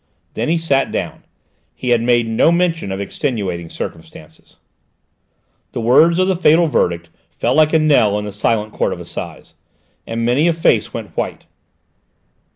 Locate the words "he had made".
1.75-2.27